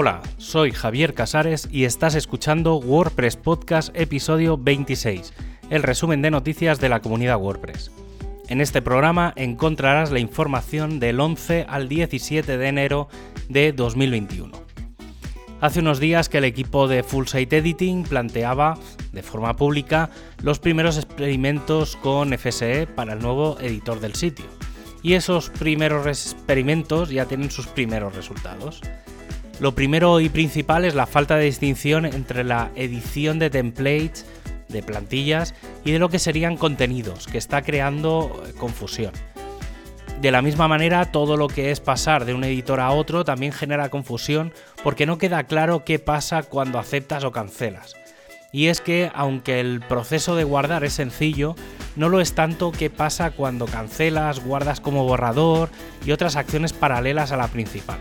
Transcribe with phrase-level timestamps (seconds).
[0.00, 5.34] Hola, soy Javier Casares y estás escuchando WordPress Podcast episodio 26,
[5.70, 7.90] el resumen de noticias de la comunidad WordPress.
[8.46, 13.08] En este programa encontrarás la información del 11 al 17 de enero
[13.48, 14.56] de 2021.
[15.60, 18.78] Hace unos días que el equipo de Full Site Editing planteaba,
[19.10, 20.10] de forma pública,
[20.44, 24.46] los primeros experimentos con FSE para el nuevo editor del sitio.
[25.02, 28.80] Y esos primeros experimentos ya tienen sus primeros resultados.
[29.60, 34.24] Lo primero y principal es la falta de distinción entre la edición de templates,
[34.68, 35.52] de plantillas
[35.84, 39.12] y de lo que serían contenidos, que está creando eh, confusión.
[40.20, 43.52] De la misma manera, todo lo que es pasar de un editor a otro también
[43.52, 44.52] genera confusión
[44.84, 47.94] porque no queda claro qué pasa cuando aceptas o cancelas.
[48.52, 51.54] Y es que, aunque el proceso de guardar es sencillo,
[51.96, 55.68] no lo es tanto qué pasa cuando cancelas, guardas como borrador
[56.06, 57.98] y otras acciones paralelas a la principal.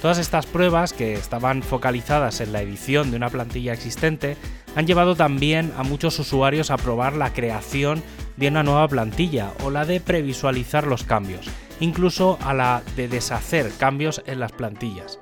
[0.00, 4.38] Todas estas pruebas, que estaban focalizadas en la edición de una plantilla existente,
[4.74, 8.02] han llevado también a muchos usuarios a probar la creación
[8.38, 13.70] de una nueva plantilla o la de previsualizar los cambios, incluso a la de deshacer
[13.78, 15.18] cambios en las plantillas.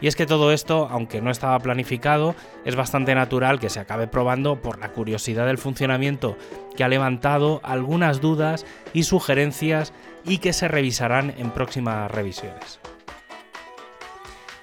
[0.00, 4.08] Y es que todo esto, aunque no estaba planificado, es bastante natural que se acabe
[4.08, 6.36] probando por la curiosidad del funcionamiento
[6.76, 9.92] que ha levantado algunas dudas y sugerencias
[10.24, 12.80] y que se revisarán en próximas revisiones.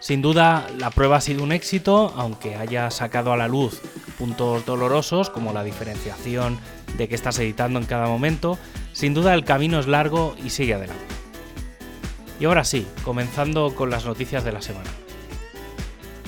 [0.03, 3.79] Sin duda, la prueba ha sido un éxito, aunque haya sacado a la luz
[4.17, 6.59] puntos dolorosos como la diferenciación
[6.97, 8.59] de que estás editando en cada momento.
[8.91, 11.05] Sin duda, el camino es largo y sigue adelante.
[12.37, 14.89] Y ahora sí, comenzando con las noticias de la semana.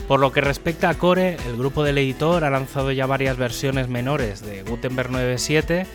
[0.08, 3.90] Por lo que respecta a Core, el grupo del editor ha lanzado ya varias versiones
[3.90, 5.86] menores de Gutenberg 9.7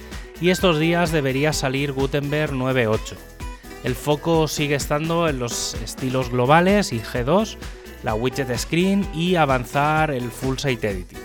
[0.42, 3.39] y estos días debería salir Gutenberg 9.8.
[3.82, 7.56] El foco sigue estando en los estilos globales y G2,
[8.02, 11.18] la widget screen y avanzar el full site editing.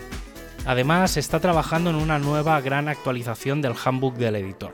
[0.65, 4.73] Además, se está trabajando en una nueva gran actualización del handbook del editor.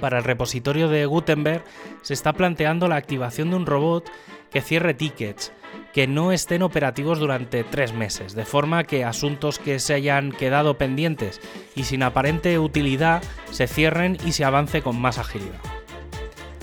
[0.00, 1.64] Para el repositorio de Gutenberg
[2.02, 4.08] se está planteando la activación de un robot
[4.50, 5.52] que cierre tickets
[5.92, 10.78] que no estén operativos durante tres meses, de forma que asuntos que se hayan quedado
[10.78, 11.40] pendientes
[11.74, 15.60] y sin aparente utilidad se cierren y se avance con más agilidad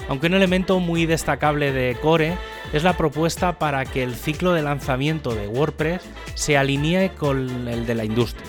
[0.07, 2.37] aunque un elemento muy destacable de Core
[2.73, 6.01] es la propuesta para que el ciclo de lanzamiento de WordPress
[6.35, 8.45] se alinee con el de la industria.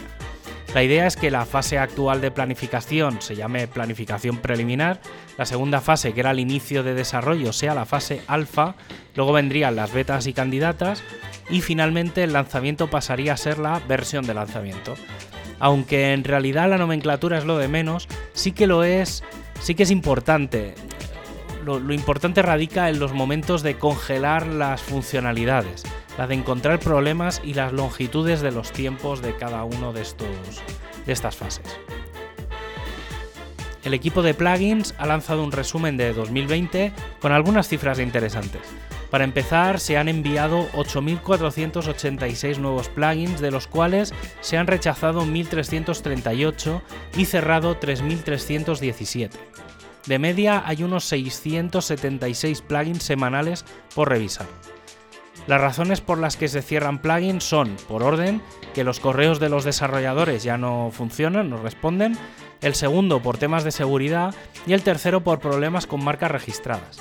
[0.75, 5.01] La idea es que la fase actual de planificación se llame planificación preliminar,
[5.39, 8.75] la segunda fase, que era el inicio de desarrollo, sea la fase alfa,
[9.15, 11.03] luego vendrían las betas y candidatas
[11.49, 14.97] y finalmente el lanzamiento pasaría a ser la versión de lanzamiento.
[15.61, 19.25] Aunque en realidad la nomenclatura es lo de menos, sí que lo es,
[19.63, 20.75] sí que es importante
[21.67, 25.83] lo, importante radica en los momentos de congelar las funcionalidades,
[26.17, 30.63] la de encontrar problemas y las longitudes de los tiempos de cada uno de, estos,
[31.05, 31.67] de estas fases.
[33.85, 38.63] El equipo de plugins ha lanzado un resumen de 2020 con algunas cifras interesantes.
[39.11, 46.83] Para empezar, se han enviado 8.486 nuevos plugins, de los cuales se han rechazado 1.338
[47.17, 49.31] y cerrado 3.317.
[50.07, 54.47] De media hay unos 676 plugins semanales por revisar.
[55.47, 58.43] Las razones por las que se cierran plugins son, por orden,
[58.75, 62.17] que los correos de los desarrolladores ya no funcionan, no responden,
[62.63, 64.35] el segundo por temas de seguridad
[64.67, 66.99] y el tercero por problemas con marcas registradas.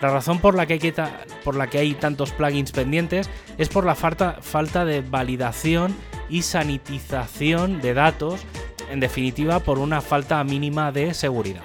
[0.00, 5.94] La razón por la que hay, tantos plugins pendientes es por la falta de validación
[6.28, 8.40] y sanitización de datos,
[8.90, 11.64] en definitiva por una falta mínima de seguridad.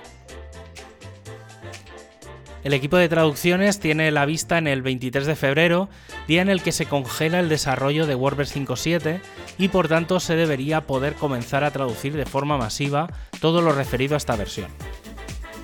[2.64, 5.90] El equipo de traducciones tiene la vista en el 23 de febrero,
[6.28, 9.22] día en el que se congela el desarrollo de WordPress 5.7
[9.58, 13.08] y por tanto se debería poder comenzar a traducir de forma masiva
[13.40, 14.68] todo lo referido a esta versión.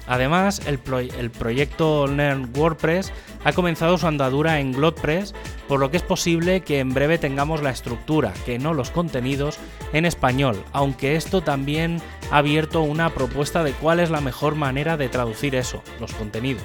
[0.08, 3.12] Además, el, proyecto Learn WordPress
[3.44, 5.34] ha comenzado su andadura en GlotPress,
[5.68, 9.58] por lo que es posible que en breve tengamos la estructura, que no los contenidos,
[9.94, 14.98] en español, aunque esto también ha abierto una propuesta de cuál es la mejor manera
[14.98, 16.64] de traducir eso, los contenidos.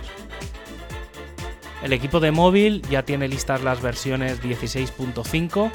[1.82, 5.70] El equipo de móvil ya tiene listas las versiones 16.5.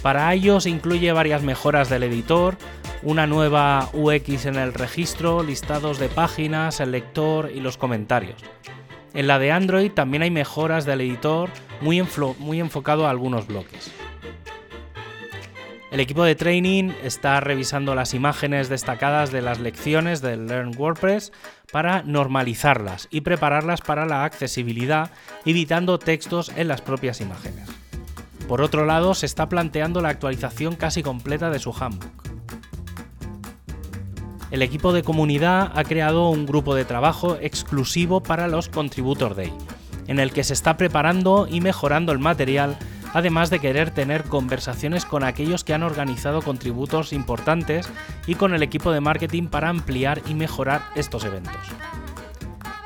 [0.00, 2.56] Para ellos incluye varias mejoras del editor,
[3.02, 8.42] una nueva UX en el registro, listados de páginas, el lector y los comentarios.
[9.14, 11.50] En la de Android también hay mejoras del editor
[11.80, 12.02] muy,
[12.38, 13.92] muy enfocado a algunos bloques.
[15.90, 21.32] El equipo de training está revisando las imágenes destacadas de las lecciones del Learn WordPress
[21.70, 25.10] para normalizarlas y prepararlas para la accesibilidad,
[25.44, 27.68] evitando textos en las propias imágenes.
[28.48, 32.31] Por otro lado, se está planteando la actualización casi completa de su handbook.
[34.52, 39.50] El equipo de comunidad ha creado un grupo de trabajo exclusivo para los Contributor Day,
[40.08, 42.76] en el que se está preparando y mejorando el material,
[43.14, 47.88] además de querer tener conversaciones con aquellos que han organizado contributos importantes
[48.26, 51.56] y con el equipo de marketing para ampliar y mejorar estos eventos.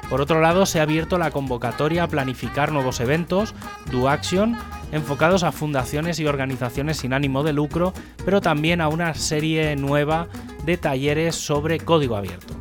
[0.09, 3.57] Por otro lado, se ha abierto la convocatoria a planificar nuevos eventos,
[3.91, 4.57] Do Action,
[4.93, 7.93] enfocados a fundaciones y organizaciones sin ánimo de lucro,
[8.25, 10.29] pero también a una serie nueva
[10.67, 12.55] de talleres sobre código abierto.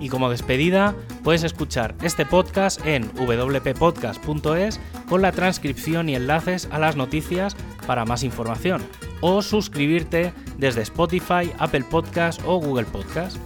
[0.00, 6.78] Y como despedida, puedes escuchar este podcast en wppodcast.es con la transcripción y enlaces a
[6.78, 8.82] las noticias para más información,
[9.20, 13.38] o suscribirte desde Spotify, Apple Podcast o Google Podcast.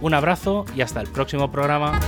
[0.00, 1.98] Un abrazo y hasta el próximo programa.